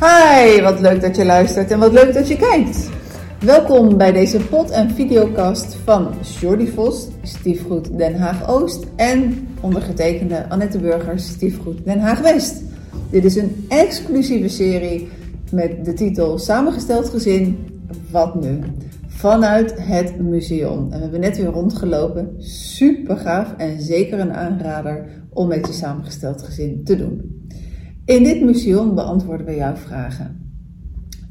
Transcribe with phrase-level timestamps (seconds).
[0.00, 2.90] Hi, wat leuk dat je luistert en wat leuk dat je kijkt.
[3.40, 10.48] Welkom bij deze pod- en videocast van Jordi Vos, Stiefgoed Den Haag Oost en ondergetekende
[10.48, 12.62] Annette Burgers, Stiefgoed Den Haag West.
[13.10, 15.08] Dit is een exclusieve serie
[15.50, 17.58] met de titel Samengesteld gezin,
[18.10, 18.58] wat nu?
[19.06, 20.78] Vanuit het museum.
[20.90, 25.72] En we hebben net weer rondgelopen, super gaaf en zeker een aanrader om met je
[25.72, 27.43] samengesteld gezin te doen.
[28.04, 30.52] In dit museum beantwoorden we jouw vragen.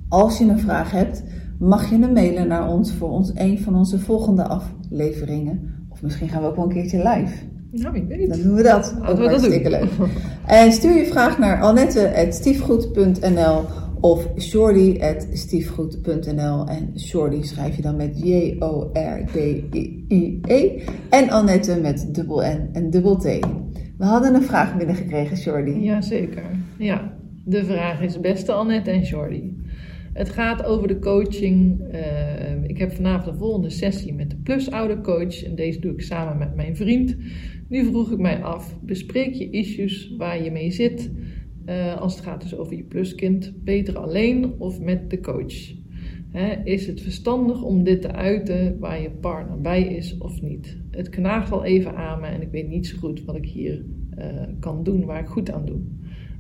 [0.09, 1.23] Als je een vraag hebt,
[1.59, 5.85] mag je hem mailen naar ons voor ons een van onze volgende afleveringen.
[5.89, 7.33] Of misschien gaan we ook wel een keertje live.
[7.71, 8.29] Nou, wie weet.
[8.29, 8.95] Dan doen we dat.
[8.99, 9.49] Laten Ook we dat doen.
[9.69, 9.89] leuk.
[10.45, 13.61] En stuur je vraag naar annette.stiefgoed.nl
[13.99, 16.67] of shorty.stiefgoed.nl.
[16.67, 19.71] En shorty schrijf je dan met J-O-R-D-I-E.
[21.09, 23.39] En Annette met dubbel N en dubbel T.
[23.97, 25.71] We hadden een vraag binnengekregen, Shorty.
[25.71, 26.43] Jazeker.
[26.77, 29.61] Ja, de vraag is beste Annette en Jordi.
[30.13, 31.81] Het gaat over de coaching.
[31.91, 36.37] Eh, ik heb vanavond de volgende sessie met de plusoudercoach en deze doe ik samen
[36.37, 37.17] met mijn vriend.
[37.69, 41.11] Nu vroeg ik mij af, bespreek je issues waar je mee zit
[41.65, 45.73] eh, als het gaat dus over je pluskind, beter alleen of met de coach?
[46.63, 50.77] Is het verstandig om dit te uiten waar je partner bij is of niet?
[50.91, 53.85] Het knaagt al even aan me en ik weet niet zo goed wat ik hier
[54.17, 55.79] eh, kan doen, waar ik goed aan doe.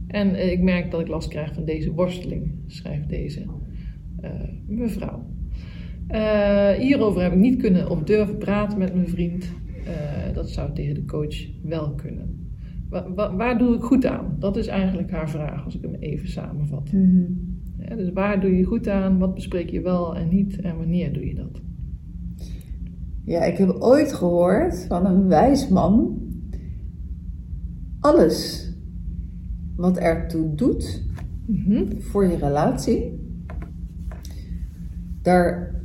[0.07, 3.45] En eh, ik merk dat ik last krijg van deze worsteling, schrijft deze
[4.21, 4.31] eh,
[4.67, 5.25] mevrouw.
[6.77, 9.51] Hierover heb ik niet kunnen of durven praten met mijn vriend.
[10.33, 12.49] Dat zou tegen de coach wel kunnen.
[12.89, 14.35] Wa- wa- waar doe ik goed aan?
[14.39, 16.91] Dat is eigenlijk haar vraag, als ik hem even samenvat.
[16.91, 17.23] Mhm.
[17.77, 19.19] Ja, dus waar doe je goed aan?
[19.19, 20.61] Wat bespreek je wel en niet?
[20.61, 21.61] En wanneer doe je dat?
[23.25, 26.21] Ja, ik heb ooit gehoord van een wijs man.
[27.99, 28.71] Alles
[29.75, 31.03] wat ertoe doet
[31.45, 31.99] Mhm.
[31.99, 33.19] voor je relatie,
[35.21, 35.75] daar,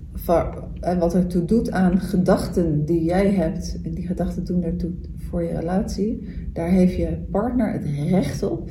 [0.80, 5.42] en wat ertoe doet aan gedachten die jij hebt, en die gedachten doen ertoe voor
[5.42, 8.70] je relatie, daar heeft je partner het recht op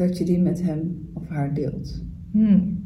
[0.00, 2.04] dat je die met hem of haar deelt.
[2.32, 2.78] Hmm.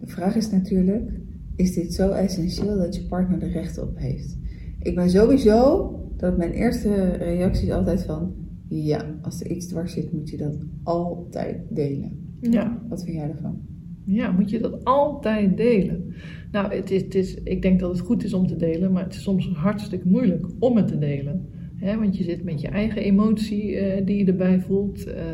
[0.00, 1.10] De vraag is natuurlijk,
[1.56, 4.38] is dit zo essentieel dat je partner er recht op heeft?
[4.78, 8.34] Ik ben sowieso, dat mijn eerste reactie is altijd van,
[8.68, 12.36] ja, als er iets dwars zit, moet je dat altijd delen.
[12.40, 12.82] Ja.
[12.88, 13.62] Wat vind jij ervan?
[14.04, 16.14] ja, moet je dat altijd delen?
[16.50, 19.04] Nou, het is, het is, ik denk dat het goed is om te delen, maar
[19.04, 21.48] het is soms hartstikke moeilijk om het te delen.
[21.76, 25.04] Hè, want je zit met je eigen emotie eh, die je erbij voelt.
[25.04, 25.24] Eh,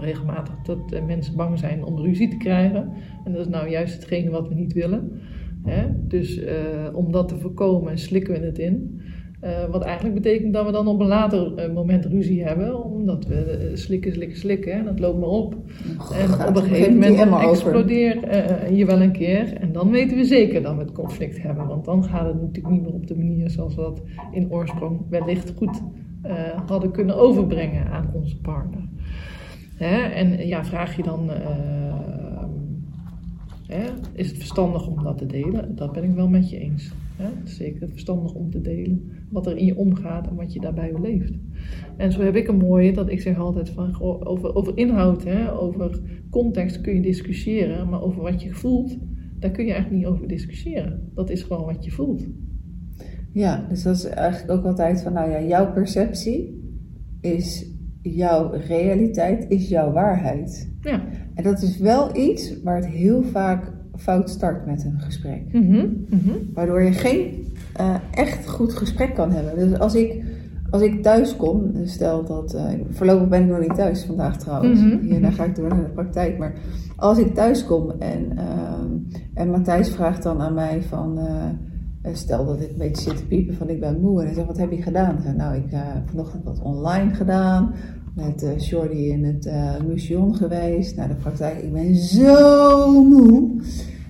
[0.00, 2.92] regelmatig dat eh, mensen bang zijn om ruzie te krijgen.
[3.24, 5.20] En dat is nou juist hetgene wat we niet willen.
[5.64, 5.86] Hè?
[6.08, 6.56] Dus eh,
[6.92, 9.00] om dat te voorkomen slikken we het in.
[9.40, 12.84] Eh, wat eigenlijk betekent dat we dan op een later moment ruzie hebben.
[12.84, 14.72] Omdat we slikken, slikken, slikken.
[14.72, 15.54] En dat loopt maar op.
[16.12, 18.20] En Gaat op een gegeven moment explodeert
[18.74, 19.52] je wel een keer.
[19.54, 21.66] En dan weten we zeker dat we het conflict hebben.
[21.66, 24.02] Want dan gaat het natuurlijk niet meer op de manier zoals we dat
[24.32, 25.82] in oorsprong wellicht goed
[26.66, 28.89] hadden kunnen overbrengen aan onze partner.
[29.80, 29.96] Hè?
[29.96, 32.44] En ja, vraag je dan, eh,
[33.66, 35.76] hè, is het verstandig om dat te delen?
[35.76, 36.92] Dat ben ik wel met je eens.
[37.16, 37.28] Hè?
[37.44, 41.32] Zeker verstandig om te delen wat er in je omgaat en wat je daarbij beleeft.
[41.96, 45.58] En zo heb ik een mooie, dat ik zeg altijd van, over, over inhoud, hè,
[45.58, 48.98] over context kun je discussiëren, maar over wat je voelt,
[49.38, 51.10] daar kun je eigenlijk niet over discussiëren.
[51.14, 52.26] Dat is gewoon wat je voelt.
[53.32, 56.60] Ja, dus dat is eigenlijk ook altijd van, nou ja, jouw perceptie
[57.20, 60.70] is jouw realiteit, is jouw waarheid.
[60.80, 61.00] Ja.
[61.34, 65.52] En dat is wel iets waar het heel vaak fout start met een gesprek.
[65.52, 66.30] Mhm, mhm.
[66.54, 67.46] Waardoor je geen
[67.76, 69.68] eh, echt goed gesprek kan hebben.
[69.68, 70.22] Dus als ik,
[70.70, 72.54] als ik thuis kom, dus stel dat.
[72.54, 74.80] eh, voorlopig ben ik nog niet thuis vandaag trouwens.
[74.80, 75.36] Mhm, Hierna mhm.
[75.36, 76.38] ga ik door naar de praktijk.
[76.38, 76.52] Maar
[76.96, 81.18] als ik thuis kom en, ehm, en Matthijs vraagt dan aan mij van.
[82.02, 84.20] Stel dat ik een beetje zit te piepen van ik ben moe.
[84.20, 85.16] En hij zegt, wat heb je gedaan?
[85.16, 87.74] Ik zeg, nou, ik eh, heb vanochtend wat online gedaan.
[88.14, 89.50] Met eh Jordi in het
[89.86, 90.96] museum geweest.
[90.96, 91.58] Naar de praktijk.
[91.62, 93.60] Ik ben zo moe.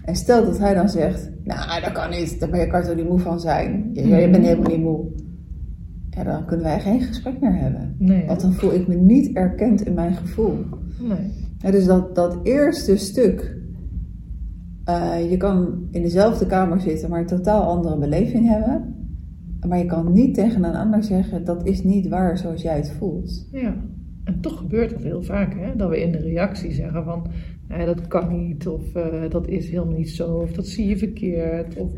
[0.05, 3.09] En stel dat hij dan zegt, nou dat kan niet, daar ben je toch niet
[3.09, 3.91] moe van zijn.
[3.93, 5.05] Je, je bent helemaal niet moe.
[6.11, 7.95] Ja, dan kunnen wij geen gesprek meer hebben.
[7.99, 10.57] Nee, Want dan voel ik me niet erkend in mijn gevoel.
[11.01, 11.49] nee.
[11.59, 13.57] Ja, dus dat, dat eerste stuk,
[14.91, 18.95] eh, je kan in dezelfde kamer zitten, maar een totaal andere beleving hebben.
[19.69, 22.91] Maar je kan niet tegen een ander zeggen, dat is niet waar zoals jij het
[22.91, 23.49] voelt.
[23.53, 23.77] Ja.
[24.25, 25.77] En toch gebeurt dat heel vaak, hè?
[25.77, 27.27] dat we in de reactie zeggen van,
[27.85, 31.77] dat kan niet, of eh, dat is helemaal niet zo, of dat zie je verkeerd,
[31.77, 31.93] of,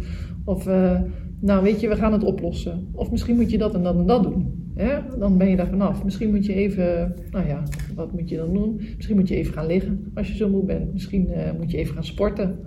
[0.44, 1.00] of eh,
[1.41, 2.89] nou weet je, we gaan het oplossen.
[2.93, 4.61] Of misschien moet je dat en dat en dat doen.
[4.77, 6.05] Ja, dan ben je daar vanaf.
[6.05, 7.62] Misschien moet je even, nou ja,
[7.94, 8.81] wat moet je dan doen?
[8.97, 10.93] Misschien moet je even gaan liggen als je zo moe bent.
[10.93, 11.29] Misschien
[11.59, 12.59] moet je even gaan sporten.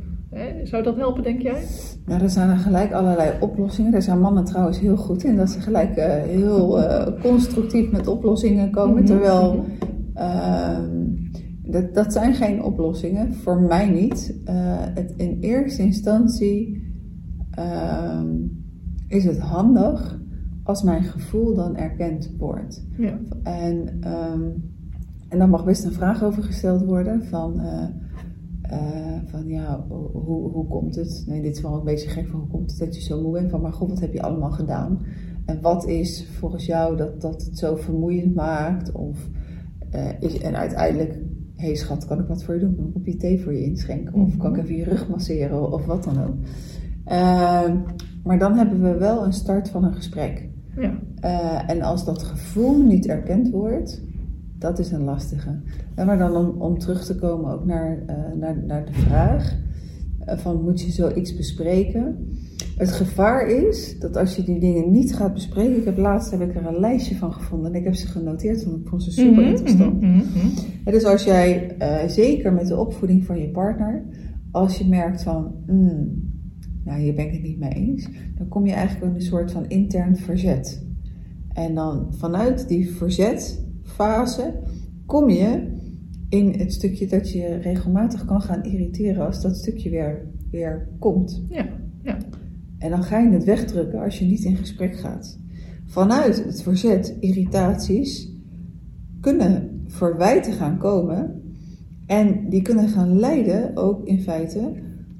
[0.64, 1.64] Zou dat helpen, denk jij?
[2.06, 3.92] Nou, er zijn er gelijk allerlei oplossingen.
[3.92, 5.36] Daar zijn mannen trouwens heel goed in.
[5.36, 8.92] Dat ze gelijk uh, heel uh, constructief met oplossingen komen.
[8.92, 9.06] Mm -hmm.
[9.06, 9.66] Terwijl
[11.64, 13.34] dat, dat zijn geen oplossingen.
[13.34, 14.40] Voor mij niet.
[14.94, 16.84] het, in eerste instantie
[19.08, 20.20] is het handig
[20.64, 22.86] als mijn gevoel dan erkend wordt.
[22.98, 23.20] Ja.
[23.44, 24.00] En,
[24.34, 24.74] um,
[25.30, 27.62] en dan mag best een vraag over gesteld worden van,
[28.72, 31.24] uh, uh, van ja, hoe, hoe komt het?
[31.28, 33.32] Nee, dit is wel een beetje gek van hoe komt het dat je zo moe
[33.32, 33.52] bent?
[33.52, 35.00] Van maar god, wat heb je allemaal gedaan?
[35.46, 38.92] En wat is volgens jou dat, dat het zo vermoeiend maakt?
[38.92, 39.30] Of,
[39.96, 41.14] uh, is, en uiteindelijk,
[41.56, 42.76] hé hey schat, kan ik wat voor je doen?
[42.76, 44.14] Kan ik op je thee voor je inschenken?
[44.14, 45.72] Of kan ik even je rug masseren?
[45.72, 46.36] Of wat dan ook.
[47.06, 47.78] Ehm,
[48.24, 50.50] maar dan hebben we wel een start van een gesprek.
[50.76, 51.00] Ja.
[51.24, 54.02] Uh, en als dat gevoel niet erkend wordt,
[54.66, 55.60] dat is een lastige.
[55.96, 59.56] En maar dan om, om terug te komen ook naar, uh, naar, naar de vraag
[60.30, 62.34] uh, van moet je zoiets bespreken?
[62.78, 66.42] Het gevaar is dat als je die dingen niet gaat bespreken, ik heb laatst heb
[66.42, 69.12] ik er een lijstje van gevonden en ik heb ze genoteerd, want ik vond ze
[69.12, 70.02] super mhm, interessant.
[70.02, 70.52] Mm -hmm,
[70.84, 71.76] dus als jij,
[72.08, 74.06] zeker met de opvoeding van je partner,
[74.52, 76.32] als je merkt van, mm,
[76.84, 78.08] nou hier ben ik het niet mee eens,
[78.38, 80.86] dan kom je eigenlijk in een soort van intern verzet.
[81.54, 82.96] En dan vanuit die
[83.86, 84.54] verzetfase
[85.06, 85.74] kom je
[86.30, 91.44] in het stukje dat je regelmatig kan gaan irriteren als dat stukje weer, weer komt.
[91.50, 91.68] Ja,
[92.04, 92.18] ja.
[92.78, 95.40] En dan ga je het wegdrukken als je niet in gesprek gaat.
[95.86, 98.34] Vanuit het verzet, irritaties,
[99.22, 101.42] kunnen verwijten gaan komen.
[102.06, 104.72] En die kunnen gaan leiden ook in feite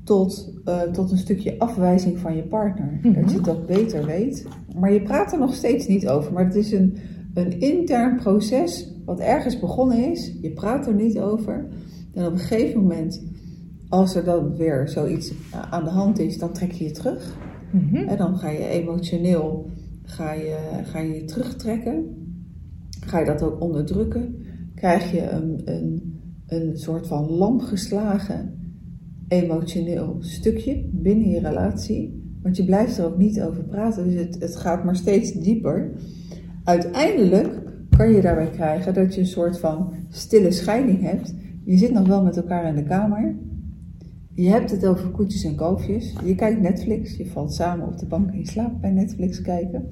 [0.04, 2.92] tot, uh, tot een stukje afwijzing van je partner.
[2.92, 3.22] Mm -hmm.
[3.22, 4.48] Dat je het ook beter weet.
[4.80, 6.34] Maar je praat er nog steeds niet over.
[6.34, 6.98] Maar het is een,
[7.36, 10.34] een intern proces wat ergens begonnen is.
[10.42, 11.68] Je praat er niet over.
[12.14, 13.24] En op een gegeven moment,
[13.90, 15.34] als er dan weer zoiets
[15.70, 17.38] aan de hand is, dan trek je je terug.
[17.72, 18.08] Mm -hmm.
[18.08, 19.70] En dan ga je emotioneel
[20.06, 22.06] ga je, ga je, je terugtrekken.
[23.06, 24.36] Ga je dat ook onderdrukken.
[24.76, 28.54] Krijg je een, een, een soort van lam geslagen
[29.28, 32.24] emotioneel stukje binnen je relatie.
[32.42, 34.04] Want je blijft er ook niet over praten.
[34.04, 35.92] Dus het, het gaat maar steeds dieper.
[36.66, 37.62] Uiteindelijk
[37.98, 41.34] kan je daarbij krijgen dat je een soort van stille scheiding hebt.
[41.66, 43.36] Je zit nog wel met elkaar in de kamer.
[44.34, 46.16] Je hebt het over koetjes en kalfjes.
[46.24, 47.18] Je kijkt Netflix.
[47.18, 49.90] Je valt samen op de bank en je slaapt bij Netflix kijken.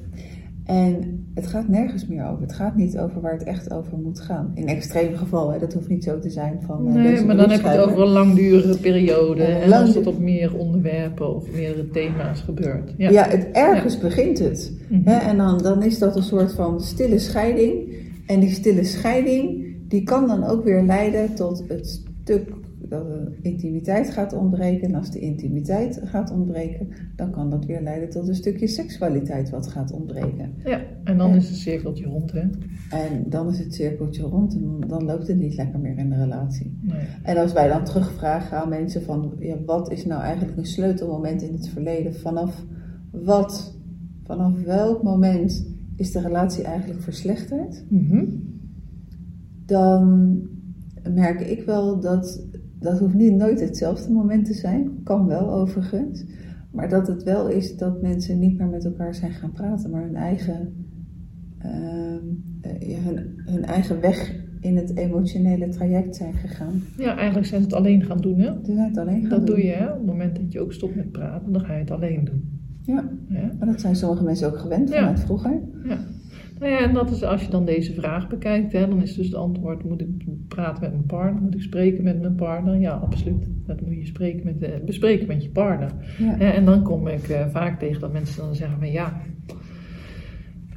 [0.65, 2.42] En het gaat nergens meer over.
[2.42, 4.51] Het gaat niet over waar het echt over moet gaan.
[4.54, 6.88] In extreme gevallen, dat hoeft niet zo te zijn van.
[6.88, 9.44] Uh, nee, maar dan heb je het over een langdurige periode.
[9.44, 9.86] en lang...
[9.86, 12.94] als het op meer onderwerpen of meerdere thema's gebeurt.
[12.98, 14.74] Ja, ja het, ergens begint het.
[14.89, 15.18] Mm hè?
[15.18, 17.95] En dan, dan is dat een soort van stille scheiding.
[18.25, 22.50] En die stille scheiding, die kan dan ook weer leiden tot het stuk
[22.89, 24.87] dat de intimiteit gaat ontbreken.
[24.87, 29.49] En als de intimiteit gaat ontbreken, dan kan dat weer leiden tot een stukje seksualiteit
[29.49, 30.53] wat gaat ontbreken.
[30.63, 32.41] Ja, en dan is het cirkeltje rond, hè?
[32.89, 36.15] En dan is het cirkeltje rond en dan loopt het niet lekker meer in de
[36.15, 36.79] relatie.
[36.81, 37.01] Nee.
[37.23, 41.41] En als wij dan terugvragen aan mensen van, ja, wat is nou eigenlijk een sleutelmoment
[41.41, 42.15] in het verleden?
[42.15, 42.65] Vanaf
[43.11, 43.77] wat,
[44.23, 47.83] vanaf welk moment is de relatie eigenlijk verslechterd?
[47.89, 48.51] Mm -hmm.
[49.65, 50.41] Dan
[51.09, 52.47] merk ik wel dat
[52.83, 56.25] dat hoeft niet nooit hetzelfde moment te zijn, kan wel overigens.
[56.71, 60.01] Maar dat het wel is dat mensen niet meer met elkaar zijn gaan praten, maar
[60.01, 60.85] hun eigen,
[61.65, 66.81] uh, hun, hun, eigen weg in het emotionele traject zijn gegaan.
[66.97, 68.53] Ja, eigenlijk zijn ze het alleen gaan doen, hè?
[68.63, 69.55] Ze zijn het alleen gaan dat doen.
[69.55, 69.87] doe je, hè?
[69.87, 72.61] Op het moment dat je ook stopt met praten, dan ga je het alleen doen.
[72.81, 73.51] Ja, ja.
[73.59, 75.23] maar dat zijn sommige mensen ook gewend vanuit ja.
[75.25, 75.59] vroeger.
[75.83, 75.97] Ja.
[76.63, 79.25] Nou ja, en dat is als je dan deze vraag bekijkt, hè, dan is dus
[79.25, 80.08] het antwoord: moet ik
[80.48, 81.41] praten met mijn partner?
[81.41, 82.79] Moet ik spreken met mijn partner?
[82.79, 83.50] Ja, absoluut.
[83.65, 85.91] Dat moet je spreken met, de, bespreken met je partner.
[86.20, 86.53] Ja.
[86.53, 89.22] En dan kom ik uh, vaak tegen dat mensen dan zeggen: van ja.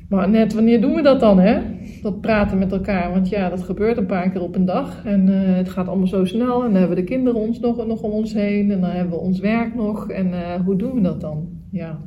[0.08, 1.60] Maar net wanneer doen we dat dan, hè?
[2.02, 3.12] Dat praten met elkaar.
[3.12, 5.04] Want ja, dat gebeurt een paar keer op een dag.
[5.04, 6.64] En uh, het gaat allemaal zo snel.
[6.64, 8.70] En dan hebben de kinderen ons nog, nog om ons heen.
[8.70, 10.10] En dan hebben we ons werk nog.
[10.10, 11.48] En uh, hoe doen we dat dan?
[11.70, 11.98] Ja,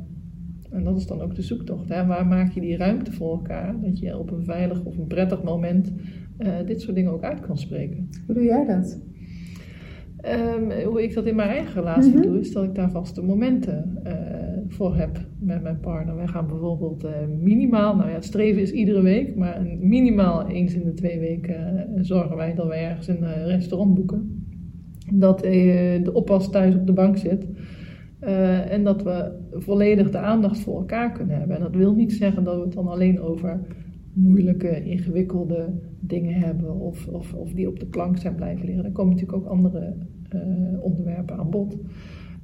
[0.70, 1.88] en dat is dan ook de zoektocht.
[1.88, 2.06] Hè?
[2.06, 3.80] Waar maak je die ruimte voor elkaar?
[3.80, 5.92] Dat je op een veilig of een prettig moment
[6.38, 8.08] uh, dit soort dingen ook uit kan spreken.
[8.26, 9.00] Hoe doe jij dat?
[10.26, 12.22] Um, hoe ik dat in mijn eigen relatie mm -hmm.
[12.22, 14.12] doe, is dat ik daar vaste momenten uh,
[14.68, 16.16] voor heb met mijn partner.
[16.16, 20.74] Wij gaan bijvoorbeeld uh, minimaal, nou ja, het streven is iedere week, maar minimaal eens
[20.74, 24.44] in de twee weken zorgen wij dat wij ergens een restaurant boeken.
[25.12, 27.46] Dat de oppas thuis op de bank zit.
[28.24, 31.56] Uh, en dat we volledig de aandacht voor elkaar kunnen hebben.
[31.56, 33.60] En dat wil niet zeggen dat we het dan alleen over
[34.12, 35.68] moeilijke, ingewikkelde
[36.00, 38.82] dingen hebben of, of, of die op de plank zijn blijven liggen.
[38.82, 39.94] Dan komen natuurlijk ook andere
[40.28, 40.40] eh,
[40.82, 41.78] onderwerpen aan bod.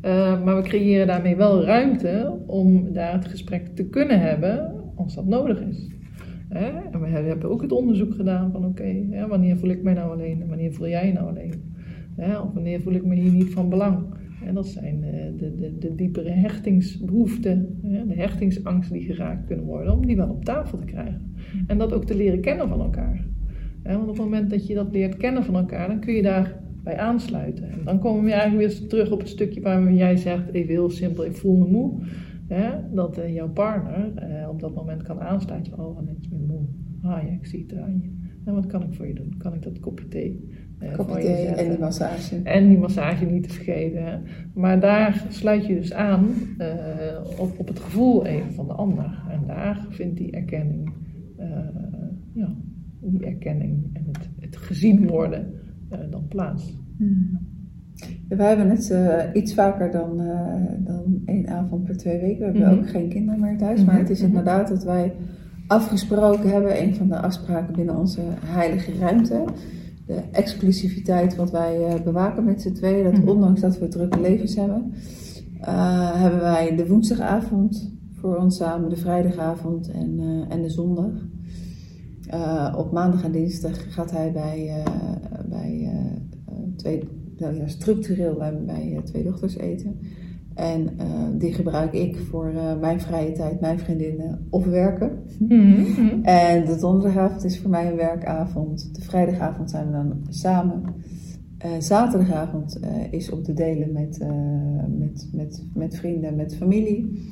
[0.03, 5.15] Uh, maar we creëren daarmee wel ruimte om daar het gesprek te kunnen hebben als
[5.15, 5.91] dat nodig is.
[6.49, 6.99] Hè?
[6.99, 10.49] We hebben ook het onderzoek gedaan van oké, wanneer voel ik mij nou alleen en
[10.49, 11.75] wanneer voel jij je nou alleen?
[12.17, 12.39] Hè?
[12.39, 14.07] Of wanneer voel ik me hier niet van belang?
[14.47, 19.93] En dat zijn de, de, de, de diepere hechtingsbehoeften, de hechtingsangsten die geraakt kunnen worden,
[19.93, 21.35] om die wel op tafel te krijgen.
[21.67, 23.27] En dat ook te leren kennen van elkaar.
[23.83, 26.61] Want op het moment dat je dat leert kennen van elkaar, dan kun je daar
[26.83, 27.71] bij aansluiten.
[27.71, 30.91] En dan komen we eigenlijk weer terug op het stukje waar jij zegt, even heel
[30.91, 32.03] simpel, ik voel me moe.
[32.93, 35.79] Dat uh, jouw partner uh, op dat moment kan aansluiten.
[35.79, 36.65] Oh, net je bent moe.
[37.03, 38.25] Ah ja, ik zie het aan je.
[38.45, 39.35] En wat kan ik voor je doen?
[39.39, 40.49] Kan ik dat kopje thee
[40.83, 42.43] uh, kopje thee en die massage.
[42.43, 44.23] En die massage niet te vergeten.
[44.55, 46.27] Maar daar sluit je dus aan
[47.39, 49.23] op, op het gevoel even van de ander.
[49.31, 50.93] En daar vindt die erkenning,
[52.33, 52.55] ja,
[53.01, 55.53] die erkenning en het, het gezien worden
[56.11, 56.79] dan plaats.
[56.99, 57.39] Hmm.
[58.29, 62.39] We hebben het uh, iets vaker dan, uh, dan één avond per twee weken.
[62.39, 62.79] We hebben mm -hmm.
[62.79, 63.85] ook geen kinderen meer thuis.
[63.85, 64.29] Maar het is Mhm.
[64.29, 65.13] inderdaad dat wij
[65.67, 69.45] afgesproken hebben, een van de afspraken binnen onze heilige ruimte.
[70.07, 73.05] De exclusiviteit wat wij uh, bewaken met z'n tweeën.
[73.05, 73.29] Dat Mhm.
[73.29, 74.93] ondanks dat we drukke levens hebben,
[76.15, 81.13] hebben wij de woensdagavond voor ons samen, de vrijdagavond en, en de zondag.
[82.77, 84.83] op maandag en dinsdag gaat hij bij,
[85.49, 85.93] bij
[86.77, 89.99] twee nou ja, structureel bij, bij twee dochters eten.
[90.57, 91.07] En uh,
[91.39, 95.23] die gebruik ik voor uh, mijn vrije tijd, mijn vriendinnen of werken.
[95.39, 96.25] Mm -hmm.
[96.25, 98.95] En de donderdagavond is voor mij een werkavond.
[98.95, 100.83] De vrijdagavond zijn we dan samen.
[101.65, 104.19] Uh, zaterdagavond is om te delen met,
[104.99, 107.23] met, met, met vrienden, met familie.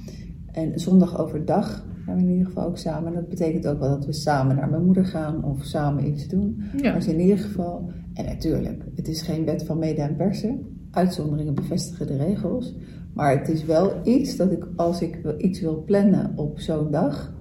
[0.52, 3.08] En zondag overdag gaan we in ieder geval ook samen.
[3.08, 6.28] En dat betekent ook wel dat we samen naar mijn moeder gaan of samen iets
[6.28, 6.62] doen.
[6.76, 6.92] Ja.
[6.92, 10.60] Maar in ieder geval, en natuurlijk, het is geen wet van mede en persen.
[10.90, 12.74] Uitzonderingen bevestigen de regels.
[13.14, 17.32] Maar het is wel iets dat ik, als ik iets wil plannen op zo'n dag,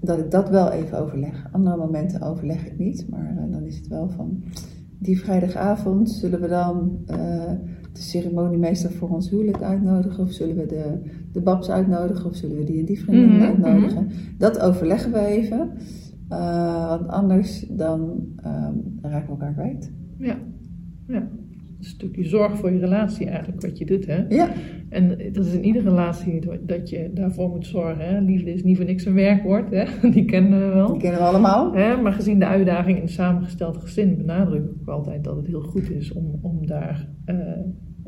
[0.00, 1.48] dat ik dat wel even overleg.
[1.52, 4.42] Andere momenten overleg ik niet, maar uh, dan is het wel van
[4.98, 7.16] die vrijdagavond zullen we dan uh,
[7.92, 11.00] de ceremoniemeester voor ons huwelijk uitnodigen, of zullen we de,
[11.32, 14.08] de babs uitnodigen, of zullen we die en die vriendin Mhm, uitnodigen.
[14.38, 15.70] Dat overleggen we even,
[16.30, 18.00] uh, want anders dan
[18.46, 19.92] um, raken we elkaar kwijt.
[20.18, 20.36] Ja,
[21.06, 21.28] ja.
[21.80, 24.24] Een stukje zorg voor je relatie eigenlijk, wat je doet, hè?
[24.28, 24.52] Ja.
[24.88, 28.08] En dat is in iedere relatie dat je daarvoor moet zorgen.
[28.08, 28.20] Hè?
[28.20, 29.84] Liefde is niet voor niks een werkwoord, hè?
[30.14, 30.92] die kennen we wel.
[30.92, 31.74] Die kennen we allemaal.
[31.74, 31.96] Hè?
[31.96, 35.62] Maar gezien de uitdaging in een samengesteld gezin benadruk ik ook altijd dat het heel
[35.62, 37.36] goed is om, om daar uh,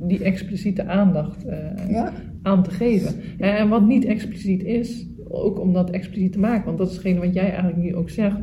[0.06, 2.12] die expliciete aandacht uh, ja.
[2.42, 3.14] aan te geven.
[3.38, 7.20] En wat niet expliciet is, ook om dat expliciet te maken, want dat is hetgene
[7.20, 8.40] wat jij eigenlijk nu ook zegt.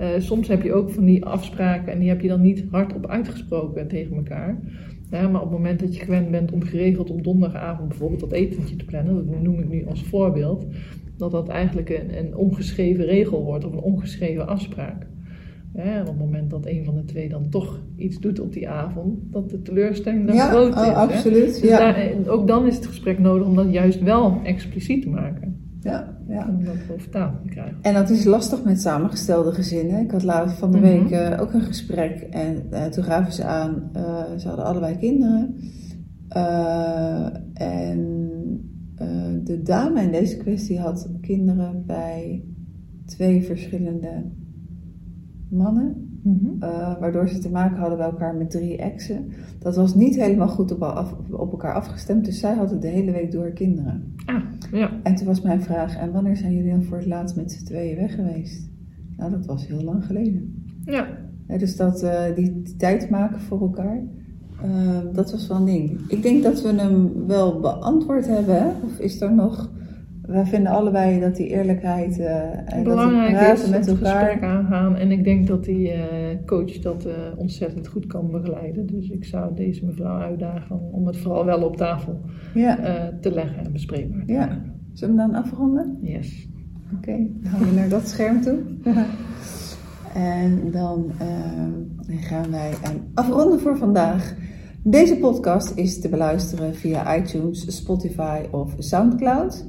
[0.00, 3.06] Uh, soms heb je ook van die afspraken en die heb je dan niet hardop
[3.06, 4.60] uitgesproken tegen elkaar.
[5.10, 8.32] Ja, maar op het moment dat je gewend bent om geregeld op donderdagavond bijvoorbeeld dat
[8.32, 10.66] etentje te plannen, dat noem ik nu als voorbeeld,
[11.16, 15.06] dat dat eigenlijk een, een ongeschreven regel wordt of een ongeschreven afspraak.
[15.74, 18.68] Ja, op het moment dat een van de twee dan toch iets doet op die
[18.68, 20.80] avond, dat de teleurstelling dan ja, groot is.
[20.80, 21.60] Oh, absoluut.
[21.60, 21.78] Dus ja.
[21.78, 25.57] daar, ook dan is het gesprek nodig om dat juist wel expliciet te maken.
[26.38, 26.52] Ja, ja.
[26.52, 27.76] Om dat over tafel te krijgen.
[27.82, 30.00] En dat is lastig met samengestelde gezinnen.
[30.00, 31.32] Ik had laatst van de week mm -hmm.
[31.32, 35.54] uh, ook een gesprek en uh, toen gaven ze aan, uh, ze hadden allebei kinderen.
[37.54, 38.16] en
[39.44, 42.44] de dame in deze kwestie had kinderen bij
[43.06, 44.24] twee verschillende
[45.50, 46.02] mannen.
[46.22, 46.58] Mm -hmm.
[47.00, 49.32] waardoor ze te maken hadden bij elkaar met drie exen.
[49.58, 52.24] Dat was niet helemaal goed op, af, op elkaar afgestemd.
[52.24, 54.14] Dus zij hadden de hele week door kinderen.
[54.26, 54.90] Ah, ja.
[55.02, 57.64] En toen was mijn vraag: en wanneer zijn jullie dan voor het laatst met z'n
[57.64, 58.68] tweeën weg geweest?
[59.16, 60.64] Nou, dat was heel lang geleden.
[60.84, 61.08] Ja.
[61.48, 64.02] ja dus dat, uh, die, die, tijd maken voor elkaar,
[64.64, 66.00] uh, dat was wel een ding.
[66.08, 69.70] Ik denk dat we hem wel beantwoord hebben, of is er nog.
[70.28, 74.24] Wij vinden allebei dat die eerlijkheid uh, en Belangrijk dat praten is met het elkaar.
[74.24, 74.96] gesprek aangaan.
[74.96, 75.92] En ik denk dat die
[76.46, 78.86] coach dat ontzettend goed kan begeleiden.
[78.86, 82.20] Dus ik zou deze mevrouw uitdagen om het vooral wel op tafel
[82.54, 82.76] ja.
[83.20, 84.46] te leggen en bespreekbaar te ja.
[84.46, 84.74] maken.
[84.92, 85.98] Zullen we dan afronden?
[86.00, 86.48] Yes.
[86.96, 88.58] Oké, okay, dan gaan we naar dat scherm toe.
[90.14, 91.10] en dan
[92.08, 92.72] gaan wij
[93.14, 94.34] afronden voor vandaag.
[94.82, 99.66] Deze podcast is te beluisteren via iTunes, Spotify of Soundcloud.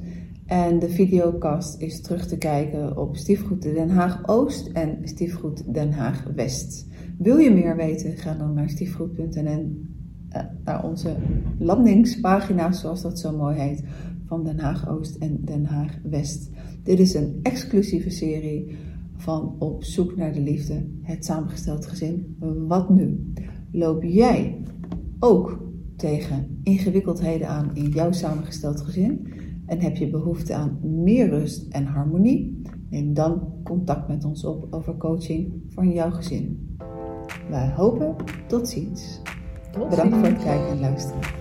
[0.50, 5.92] En de videocast is terug te kijken op Stiefgoed Den Haag Oost en Stiefgoed Den
[5.92, 6.88] Haag West.
[7.18, 8.16] Wil je meer weten?
[8.16, 9.86] Ga dan naar stiefgoed.nl,
[10.36, 11.16] uh, naar onze
[11.58, 13.84] landingspagina, zoals dat zo mooi heet,
[14.26, 16.50] van Den Haag Oost en Den Haag West.
[16.82, 18.76] Dit is een exclusieve serie
[19.16, 22.36] van Op zoek naar de liefde, het samengesteld gezin.
[22.66, 23.32] Wat nu?
[23.72, 24.62] Loop jij
[25.18, 25.62] ook
[25.96, 29.28] tegen ingewikkeldheden aan in jouw samengesteld gezin
[29.70, 32.62] en heb je behoefte aan meer rust en harmonie?
[32.88, 36.76] Neem dan contact met ons op over coaching van jouw gezin.
[37.50, 38.14] Wij hopen
[38.46, 39.20] tot ziens.
[39.72, 41.39] Tot Bedankt voor het kijken en luisteren.